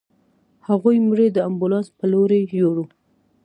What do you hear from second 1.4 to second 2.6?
امبولانس په لورې